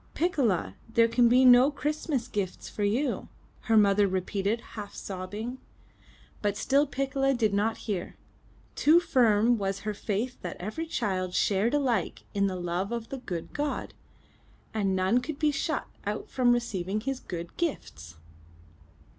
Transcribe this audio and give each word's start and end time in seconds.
'Ticcola, 0.15 0.73
there 0.91 1.07
can 1.07 1.29
be 1.29 1.45
no 1.45 1.69
Christmas 1.69 2.27
gifts 2.27 2.67
for 2.67 2.83
you!" 2.83 3.27
her 3.65 3.77
mother 3.77 4.07
repeated 4.07 4.61
half 4.73 4.95
sobbing. 4.95 5.59
But 6.41 6.57
still 6.57 6.87
Piccola 6.87 7.35
did 7.35 7.53
not 7.53 7.77
hear. 7.85 8.15
Too 8.73 8.99
firm 8.99 9.59
was 9.59 9.81
her 9.81 9.93
faith 9.93 10.41
that 10.41 10.57
every 10.59 10.87
child 10.87 11.35
shared 11.35 11.75
alike 11.75 12.23
in 12.33 12.47
the 12.47 12.55
love 12.55 12.91
of 12.91 13.09
the 13.09 13.19
good 13.19 13.53
God, 13.53 13.93
and 14.73 14.95
none 14.95 15.19
could 15.19 15.37
be 15.37 15.51
shut 15.51 15.85
out 16.03 16.31
from 16.31 16.51
receiving 16.51 17.01
His 17.01 17.19
good 17.19 17.55
gifts. 17.55 18.15